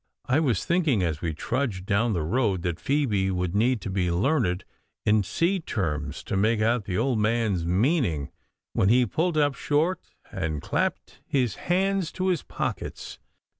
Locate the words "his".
11.27-11.53, 12.29-12.41